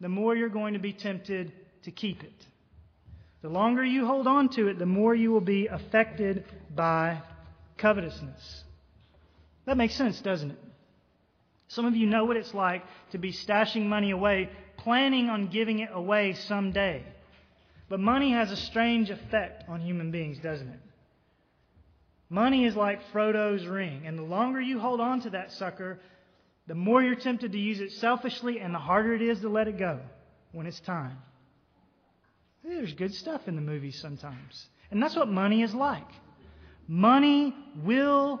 [0.00, 1.52] the more you're going to be tempted
[1.84, 2.46] to keep it.
[3.42, 7.20] The longer you hold on to it, the more you will be affected by
[7.76, 8.64] covetousness.
[9.66, 10.58] That makes sense, doesn't it?
[11.68, 15.80] Some of you know what it's like to be stashing money away, planning on giving
[15.80, 17.02] it away someday.
[17.88, 20.80] But money has a strange effect on human beings, doesn't it?
[22.30, 26.00] Money is like Frodo's ring, and the longer you hold on to that sucker,
[26.66, 29.68] the more you're tempted to use it selfishly, and the harder it is to let
[29.68, 30.00] it go
[30.52, 31.18] when it's time.
[32.64, 34.66] There's good stuff in the movies sometimes.
[34.90, 36.08] And that's what money is like.
[36.88, 38.40] Money will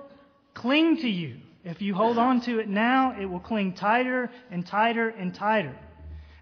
[0.54, 1.36] cling to you.
[1.64, 5.76] If you hold on to it now, it will cling tighter and tighter and tighter.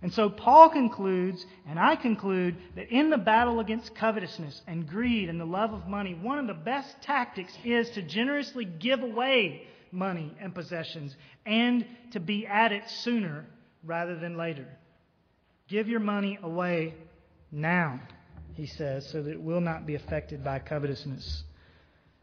[0.03, 5.29] And so Paul concludes, and I conclude, that in the battle against covetousness and greed
[5.29, 9.63] and the love of money, one of the best tactics is to generously give away
[9.93, 11.15] money and possessions
[11.47, 13.47] and to be at it sooner
[13.85, 14.67] rather than later.
[15.69, 16.95] Give your money away
[17.53, 18.01] now,
[18.55, 21.45] he says, so that it will not be affected by covetousness.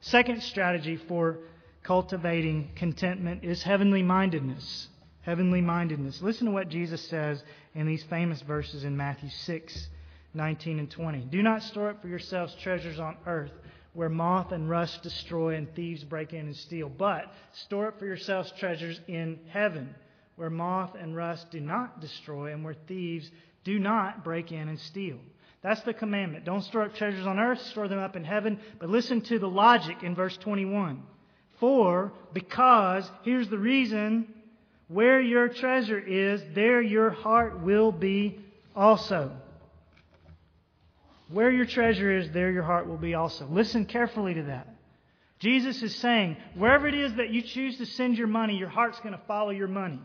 [0.01, 1.39] Second strategy for
[1.83, 4.89] cultivating contentment is heavenly mindedness.
[5.21, 6.21] Heavenly mindedness.
[6.21, 7.43] Listen to what Jesus says
[7.79, 9.87] in these famous verses in Matthew 6,
[10.33, 11.19] 19 and 20.
[11.31, 13.53] Do not store up for yourselves treasures on earth
[13.93, 16.89] where moth and rust destroy and thieves break in and steal.
[16.89, 19.95] But store up for yourselves treasures in heaven,
[20.35, 23.31] where moth and rust do not destroy and where thieves
[23.63, 25.17] do not break in and steal.
[25.61, 26.43] That's the commandment.
[26.43, 28.59] Don't store up treasures on earth, store them up in heaven.
[28.79, 31.01] But listen to the logic in verse 21.
[31.61, 34.33] For, because, here's the reason,
[34.89, 38.39] where your treasure is, there your heart will be
[38.75, 39.31] also.
[41.31, 43.47] Where your treasure is, there your heart will be also.
[43.47, 44.67] Listen carefully to that.
[45.37, 48.99] Jesus is saying, wherever it is that you choose to send your money, your heart's
[48.99, 49.99] going to follow your money.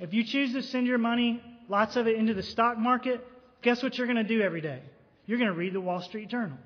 [0.00, 3.24] If you choose to send your money, lots of it, into the stock market,
[3.62, 4.82] guess what you're going to do every day?
[5.26, 6.58] You're going to read the Wall Street Journal.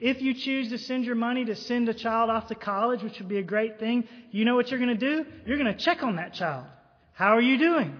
[0.00, 3.18] If you choose to send your money to send a child off to college, which
[3.18, 5.26] would be a great thing, you know what you're going to do?
[5.46, 6.64] You're going to check on that child.
[7.12, 7.98] How are you doing?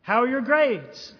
[0.00, 1.14] How are your grades?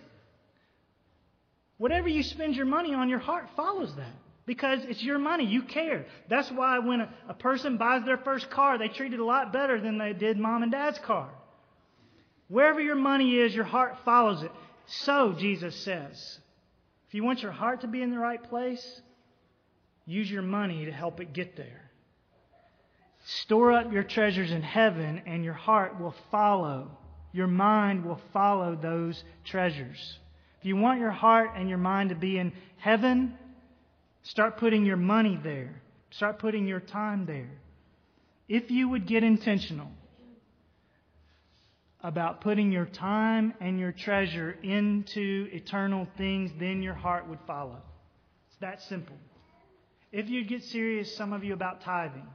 [1.76, 4.14] Whatever you spend your money on, your heart follows that
[4.46, 5.44] because it's your money.
[5.44, 6.06] You care.
[6.30, 9.52] That's why when a, a, person buys their first car, they treat it a lot
[9.52, 11.28] better than they did mom and dad's car.
[12.48, 14.52] Wherever your money is, your heart follows it.
[14.86, 16.38] So, Jesus says,
[17.08, 19.00] if you want your heart to be in the right place,
[20.06, 21.90] use your money to help it get there.
[23.24, 26.96] Store up your treasures in heaven, and your heart will follow.
[27.32, 30.18] Your mind will follow those treasures.
[30.60, 33.36] If you want your heart and your mind to be in heaven,
[34.22, 35.82] start putting your money there.
[36.10, 37.50] Start putting your time there.
[38.48, 39.88] If you would get intentional
[42.00, 47.82] about putting your time and your treasure into eternal things, then your heart would follow.
[48.48, 49.16] It's that simple.
[50.16, 52.26] If you'd get serious, some of you, about tithing,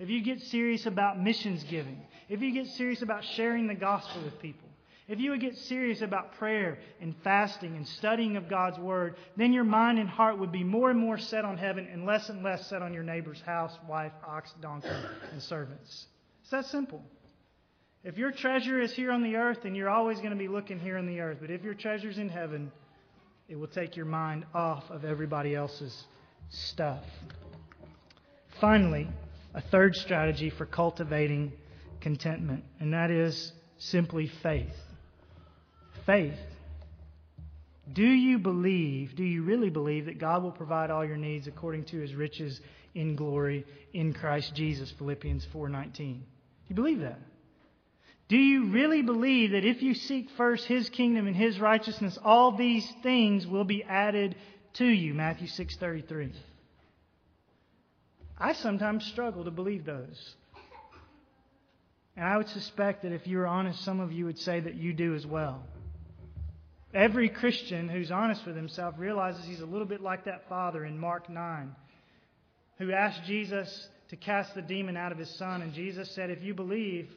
[0.00, 4.20] if you get serious about missions giving, if you get serious about sharing the gospel
[4.24, 4.68] with people,
[5.06, 9.52] if you would get serious about prayer and fasting and studying of God's Word, then
[9.52, 12.42] your mind and heart would be more and more set on heaven and less and
[12.42, 14.88] less set on your neighbor's house, wife, ox, donkey,
[15.30, 16.06] and servants.
[16.40, 17.00] It's that simple.
[18.02, 20.80] If your treasure is here on the earth, then you're always going to be looking
[20.80, 21.38] here on the earth.
[21.40, 22.72] But if your treasure's in heaven,
[23.48, 26.06] it will take your mind off of everybody else's
[26.50, 27.04] stuff.
[28.60, 29.08] Finally,
[29.54, 31.52] a third strategy for cultivating
[32.00, 34.74] contentment, and that is simply faith.
[36.04, 36.38] Faith.
[37.92, 41.84] Do you believe, do you really believe that God will provide all your needs according
[41.86, 42.60] to his riches
[42.94, 45.94] in glory in Christ Jesus, Philippians 4:19?
[45.96, 46.24] Do
[46.68, 47.18] you believe that?
[48.28, 52.52] Do you really believe that if you seek first his kingdom and his righteousness, all
[52.52, 54.36] these things will be added
[54.74, 55.14] to you?
[55.14, 56.32] Matthew 6:33.
[58.38, 60.34] I sometimes struggle to believe those.
[62.16, 64.74] And I would suspect that if you were honest, some of you would say that
[64.74, 65.62] you do as well.
[66.92, 70.98] Every Christian who's honest with himself realizes he's a little bit like that father in
[70.98, 71.74] Mark 9
[72.80, 75.62] who asked Jesus to cast the demon out of his son.
[75.62, 77.08] And Jesus said, If you believe,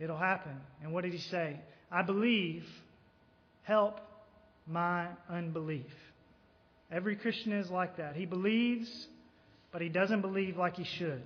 [0.00, 0.58] it'll happen.
[0.82, 1.60] And what did he say?
[1.90, 2.64] I believe,
[3.62, 4.00] help
[4.66, 5.92] my unbelief.
[6.92, 8.16] Every Christian is like that.
[8.16, 9.08] He believes,
[9.72, 11.22] but he doesn't believe like he should.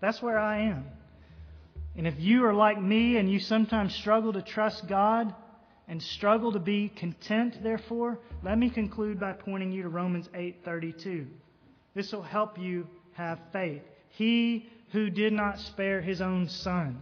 [0.00, 0.84] That's where I am.
[1.96, 5.34] And if you are like me and you sometimes struggle to trust God
[5.88, 11.26] and struggle to be content, therefore, let me conclude by pointing you to Romans 8:32.
[11.94, 13.82] This will help you have faith.
[14.10, 16.98] He who did not spare his own son,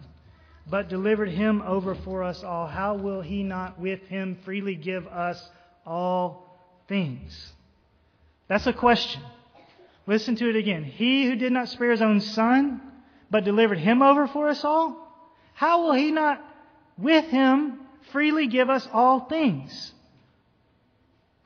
[0.70, 5.06] but delivered him over for us all, how will he not with him freely give
[5.08, 5.50] us
[5.84, 6.56] all
[6.86, 7.52] things?
[8.54, 9.20] That's a question.
[10.06, 10.84] Listen to it again.
[10.84, 12.80] He who did not spare his own son,
[13.28, 15.12] but delivered him over for us all,
[15.54, 16.40] how will he not
[16.96, 17.80] with him
[18.12, 19.92] freely give us all things?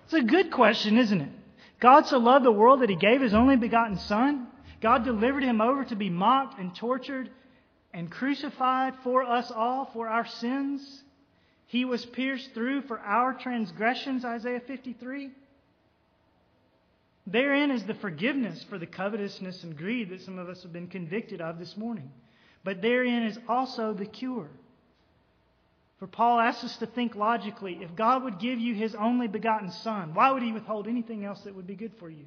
[0.05, 1.31] It's a good question, isn't it?
[1.81, 4.47] God so loved the world that he gave his only begotten son.
[4.83, 7.31] God delivered him over to be mocked and tortured
[7.95, 11.05] and crucified for us all, for our sins.
[11.69, 15.31] He was pierced through for our transgressions, Isaiah 53.
[17.31, 20.89] Therein is the forgiveness for the covetousness and greed that some of us have been
[20.89, 22.11] convicted of this morning.
[22.65, 24.49] But therein is also the cure.
[25.99, 27.81] For Paul asks us to think logically.
[27.83, 31.43] If God would give you his only begotten Son, why would he withhold anything else
[31.43, 32.25] that would be good for you?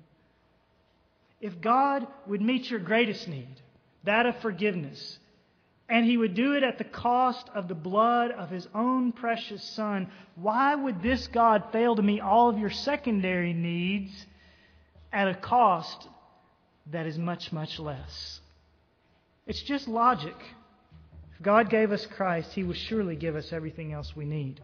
[1.39, 3.55] If God would meet your greatest need,
[4.03, 5.17] that of forgiveness,
[5.89, 9.63] and he would do it at the cost of the blood of his own precious
[9.63, 14.27] Son, why would this God fail to meet all of your secondary needs
[15.11, 16.07] at a cost
[16.91, 18.39] that is much, much less.
[19.45, 20.35] It's just logic.
[21.35, 24.61] If God gave us Christ, He will surely give us everything else we need.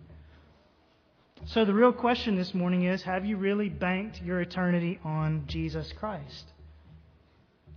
[1.45, 5.93] So the real question this morning is have you really banked your eternity on Jesus
[5.99, 6.45] Christ?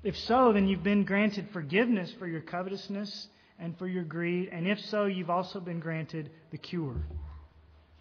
[0.03, 4.49] If so, then you've been granted forgiveness for your covetousness and for your greed.
[4.51, 6.97] And if so, you've also been granted the cure.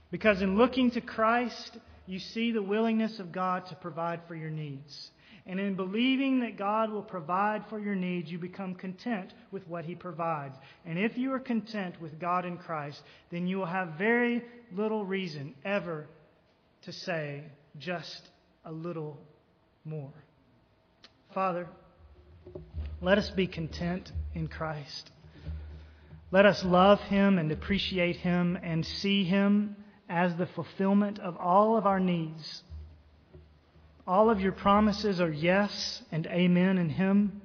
[0.10, 1.78] Because in looking to Christ,
[2.10, 5.12] you see the willingness of God to provide for your needs.
[5.46, 9.86] And in believing that God will provide for your needs, you become content with what
[9.86, 10.56] He provides.
[10.88, 13.00] And if you are content with God in Christ,
[13.30, 14.44] then you will have very
[14.76, 16.08] little reason ever
[16.82, 17.44] to say
[17.78, 18.30] just
[18.66, 19.20] a little
[19.86, 20.14] more.
[21.36, 21.68] Father,
[23.02, 25.12] let us be content in Christ.
[26.32, 29.76] Let us love Him and appreciate Him and see Him
[30.10, 32.64] as the fulfillment of all of our needs.
[34.08, 37.42] All of your promises are yes and amen in Him.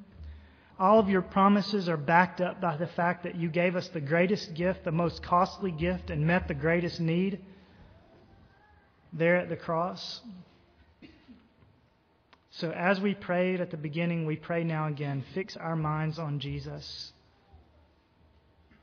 [0.78, 4.00] All of your promises are backed up by the fact that you gave us the
[4.00, 7.38] greatest gift, the most costly gift, and met the greatest need
[9.12, 10.20] there at the cross.
[12.50, 16.40] So, as we prayed at the beginning, we pray now again fix our minds on
[16.40, 17.12] Jesus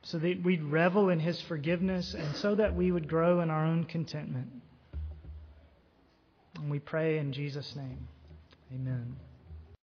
[0.03, 3.65] so that we'd revel in his forgiveness and so that we would grow in our
[3.65, 4.49] own contentment.
[6.55, 8.07] And we pray in Jesus' name.
[8.73, 9.15] Amen.